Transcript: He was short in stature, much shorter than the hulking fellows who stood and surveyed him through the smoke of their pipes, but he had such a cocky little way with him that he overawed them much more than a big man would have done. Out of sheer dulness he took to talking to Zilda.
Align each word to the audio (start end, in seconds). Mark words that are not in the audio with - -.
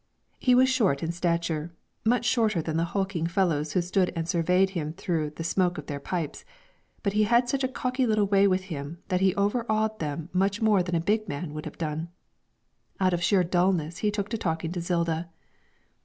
He 0.39 0.55
was 0.55 0.67
short 0.67 1.03
in 1.03 1.11
stature, 1.11 1.75
much 2.03 2.25
shorter 2.25 2.59
than 2.59 2.75
the 2.75 2.85
hulking 2.97 3.27
fellows 3.27 3.73
who 3.73 3.83
stood 3.83 4.11
and 4.15 4.27
surveyed 4.27 4.71
him 4.71 4.93
through 4.93 5.29
the 5.35 5.43
smoke 5.43 5.77
of 5.77 5.85
their 5.85 5.99
pipes, 5.99 6.43
but 7.03 7.13
he 7.13 7.25
had 7.25 7.47
such 7.47 7.63
a 7.63 7.67
cocky 7.67 8.07
little 8.07 8.25
way 8.25 8.47
with 8.47 8.63
him 8.73 8.97
that 9.09 9.21
he 9.21 9.35
overawed 9.35 9.99
them 9.99 10.29
much 10.33 10.59
more 10.59 10.81
than 10.81 10.95
a 10.95 10.99
big 10.99 11.27
man 11.27 11.53
would 11.53 11.65
have 11.65 11.77
done. 11.77 12.09
Out 12.99 13.13
of 13.13 13.23
sheer 13.23 13.43
dulness 13.43 13.97
he 13.99 14.09
took 14.09 14.29
to 14.29 14.39
talking 14.39 14.71
to 14.71 14.81
Zilda. 14.81 15.29